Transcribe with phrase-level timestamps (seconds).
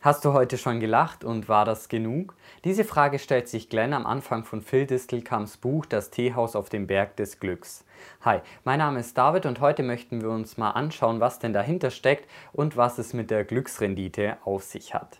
[0.00, 2.36] Hast du heute schon gelacht und war das genug?
[2.62, 6.86] Diese Frage stellt sich Glenn am Anfang von Phil Distelkamps Buch Das Teehaus auf dem
[6.86, 7.84] Berg des Glücks.
[8.20, 11.90] Hi, mein Name ist David und heute möchten wir uns mal anschauen, was denn dahinter
[11.90, 15.18] steckt und was es mit der Glücksrendite auf sich hat.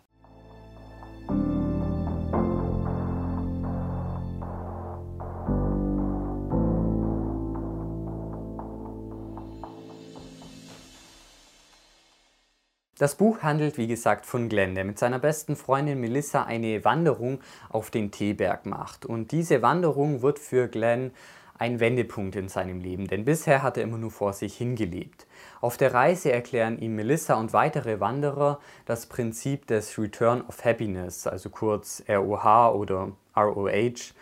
[12.98, 17.38] Das Buch handelt wie gesagt von Glenn, der mit seiner besten Freundin Melissa eine Wanderung
[17.68, 19.06] auf den Teeberg macht.
[19.06, 21.12] Und diese Wanderung wird für Glenn
[21.56, 25.28] ein Wendepunkt in seinem Leben, denn bisher hat er immer nur vor sich hingelebt.
[25.60, 31.28] Auf der Reise erklären ihm Melissa und weitere Wanderer das Prinzip des Return of Happiness,
[31.28, 34.12] also kurz ROH oder ROH,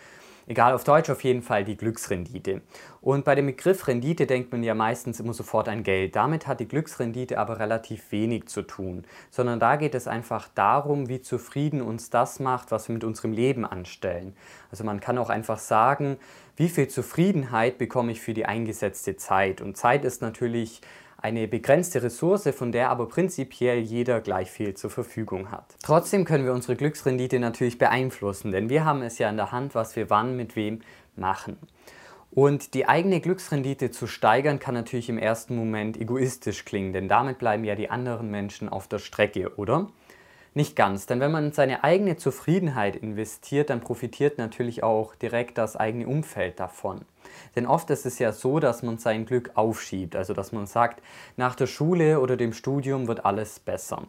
[0.49, 2.63] Egal, auf Deutsch auf jeden Fall die Glücksrendite.
[3.01, 6.15] Und bei dem Begriff Rendite denkt man ja meistens immer sofort an Geld.
[6.15, 11.09] Damit hat die Glücksrendite aber relativ wenig zu tun, sondern da geht es einfach darum,
[11.09, 14.37] wie zufrieden uns das macht, was wir mit unserem Leben anstellen.
[14.71, 16.17] Also man kann auch einfach sagen,
[16.55, 19.61] wie viel Zufriedenheit bekomme ich für die eingesetzte Zeit.
[19.61, 20.81] Und Zeit ist natürlich
[21.27, 25.75] eine begrenzte Ressource, von der aber prinzipiell jeder gleich viel zur Verfügung hat.
[25.83, 29.75] Trotzdem können wir unsere Glücksrendite natürlich beeinflussen, denn wir haben es ja in der Hand,
[29.75, 30.83] was wir wann mit wem
[31.17, 31.59] machen.
[32.31, 37.39] Und die eigene Glücksrendite zu steigern kann natürlich im ersten Moment egoistisch klingen, denn damit
[37.39, 39.89] bleiben ja die anderen Menschen auf der Strecke, oder?
[40.57, 45.77] Nicht ganz, denn wenn man seine eigene Zufriedenheit investiert, dann profitiert natürlich auch direkt das
[45.77, 47.03] eigene Umfeld davon.
[47.55, 51.03] Denn oft ist es ja so, dass man sein Glück aufschiebt, also dass man sagt,
[51.37, 54.05] nach der Schule oder dem Studium wird alles besser.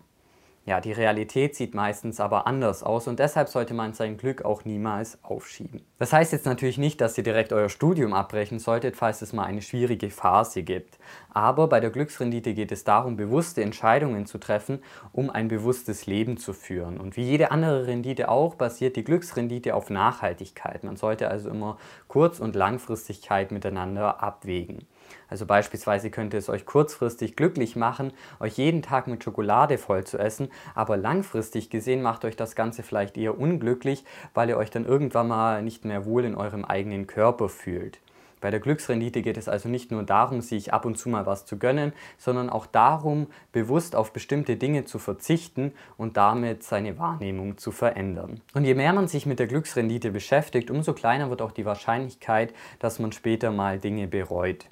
[0.68, 4.66] Ja, die Realität sieht meistens aber anders aus und deshalb sollte man sein Glück auch
[4.66, 5.80] niemals aufschieben.
[5.98, 9.46] Das heißt jetzt natürlich nicht, dass ihr direkt euer Studium abbrechen solltet, falls es mal
[9.46, 11.00] eine schwierige Phase gibt.
[11.30, 16.36] Aber bei der Glücksrendite geht es darum, bewusste Entscheidungen zu treffen, um ein bewusstes Leben
[16.36, 16.98] zu führen.
[16.98, 20.84] Und wie jede andere Rendite auch, basiert die Glücksrendite auf Nachhaltigkeit.
[20.84, 21.78] Man sollte also immer
[22.10, 24.86] Kurz- und Langfristigkeit miteinander abwägen.
[25.30, 30.18] Also beispielsweise könnte es euch kurzfristig glücklich machen, euch jeden Tag mit Schokolade voll zu
[30.18, 34.04] essen, aber langfristig gesehen macht euch das Ganze vielleicht eher unglücklich,
[34.34, 38.00] weil ihr euch dann irgendwann mal nicht mehr wohl in eurem eigenen Körper fühlt.
[38.40, 41.46] Bei der Glücksrendite geht es also nicht nur darum, sich ab und zu mal was
[41.46, 47.58] zu gönnen, sondern auch darum, bewusst auf bestimmte Dinge zu verzichten und damit seine Wahrnehmung
[47.58, 48.42] zu verändern.
[48.54, 52.54] Und je mehr man sich mit der Glücksrendite beschäftigt, umso kleiner wird auch die Wahrscheinlichkeit,
[52.78, 54.66] dass man später mal Dinge bereut.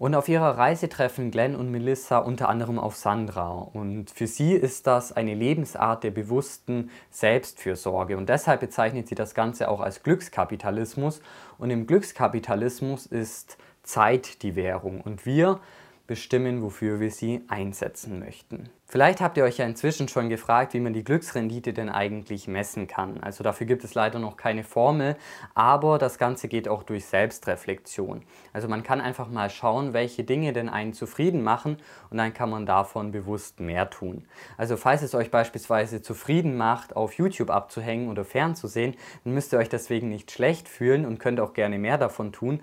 [0.00, 3.50] Und auf ihrer Reise treffen Glenn und Melissa unter anderem auf Sandra.
[3.50, 8.16] Und für sie ist das eine Lebensart der bewussten Selbstfürsorge.
[8.16, 11.20] Und deshalb bezeichnet sie das Ganze auch als Glückskapitalismus.
[11.58, 15.02] Und im Glückskapitalismus ist Zeit die Währung.
[15.02, 15.60] Und wir
[16.10, 18.68] bestimmen, wofür wir sie einsetzen möchten.
[18.84, 22.88] Vielleicht habt ihr euch ja inzwischen schon gefragt, wie man die Glücksrendite denn eigentlich messen
[22.88, 23.20] kann.
[23.20, 25.14] Also dafür gibt es leider noch keine Formel,
[25.54, 28.24] aber das Ganze geht auch durch Selbstreflexion.
[28.52, 31.76] Also man kann einfach mal schauen, welche Dinge denn einen zufrieden machen
[32.10, 34.26] und dann kann man davon bewusst mehr tun.
[34.56, 39.60] Also falls es euch beispielsweise zufrieden macht, auf YouTube abzuhängen oder fernzusehen, dann müsst ihr
[39.60, 42.60] euch deswegen nicht schlecht fühlen und könnt auch gerne mehr davon tun.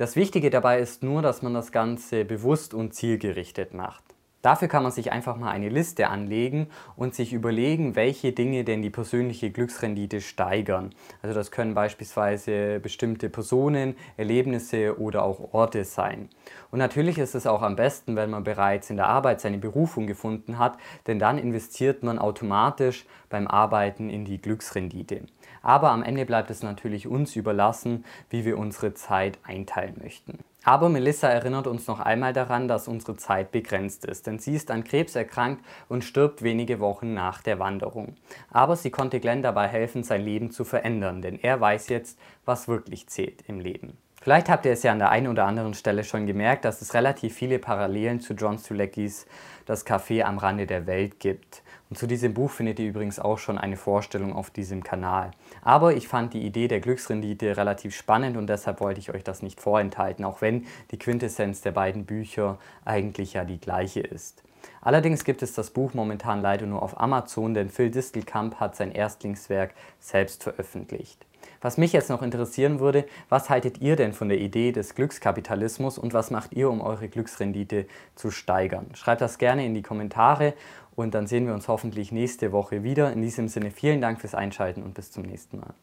[0.00, 4.02] Das Wichtige dabei ist nur, dass man das Ganze bewusst und zielgerichtet macht.
[4.42, 8.80] Dafür kann man sich einfach mal eine Liste anlegen und sich überlegen, welche Dinge denn
[8.80, 10.94] die persönliche Glücksrendite steigern.
[11.20, 16.30] Also das können beispielsweise bestimmte Personen, Erlebnisse oder auch Orte sein.
[16.70, 20.06] Und natürlich ist es auch am besten, wenn man bereits in der Arbeit seine Berufung
[20.06, 25.24] gefunden hat, denn dann investiert man automatisch beim Arbeiten in die Glücksrendite.
[25.62, 30.38] Aber am Ende bleibt es natürlich uns überlassen, wie wir unsere Zeit einteilen möchten.
[30.62, 34.70] Aber Melissa erinnert uns noch einmal daran, dass unsere Zeit begrenzt ist, denn sie ist
[34.70, 38.16] an Krebs erkrankt und stirbt wenige Wochen nach der Wanderung.
[38.50, 42.68] Aber sie konnte Glenn dabei helfen, sein Leben zu verändern, denn er weiß jetzt, was
[42.68, 43.96] wirklich zählt im Leben.
[44.22, 46.92] Vielleicht habt ihr es ja an der einen oder anderen Stelle schon gemerkt, dass es
[46.92, 49.26] relativ viele Parallelen zu John Stuleckis
[49.64, 51.62] Das Café am Rande der Welt gibt.
[51.88, 55.30] Und zu diesem Buch findet ihr übrigens auch schon eine Vorstellung auf diesem Kanal.
[55.62, 59.42] Aber ich fand die Idee der Glücksrendite relativ spannend und deshalb wollte ich euch das
[59.42, 64.42] nicht vorenthalten, auch wenn die Quintessenz der beiden Bücher eigentlich ja die gleiche ist.
[64.80, 68.92] Allerdings gibt es das Buch momentan leider nur auf Amazon, denn Phil Distelkamp hat sein
[68.92, 71.26] Erstlingswerk selbst veröffentlicht.
[71.60, 75.98] Was mich jetzt noch interessieren würde, was haltet ihr denn von der Idee des Glückskapitalismus
[75.98, 78.86] und was macht ihr, um eure Glücksrendite zu steigern?
[78.94, 80.54] Schreibt das gerne in die Kommentare
[80.96, 83.12] und dann sehen wir uns hoffentlich nächste Woche wieder.
[83.12, 85.74] In diesem Sinne vielen Dank fürs Einschalten und bis zum nächsten Mal.